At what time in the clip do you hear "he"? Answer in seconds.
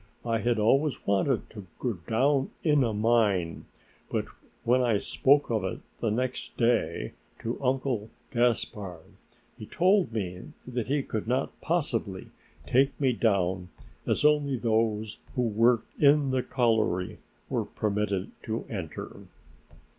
9.59-9.67, 10.87-11.03